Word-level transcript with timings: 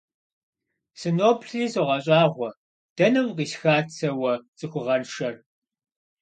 Сыноплъри 0.99 1.71
согъэщӀагъуэ: 1.73 2.49
дэнэ 2.95 3.21
укъисхат 3.27 3.87
сэ 3.97 4.09
уэ 4.19 4.33
цӀыхугъэншэр? 4.57 5.35